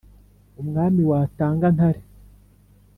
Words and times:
umwami 0.61 1.01
watanga 1.11 1.67
ntare, 1.75 2.01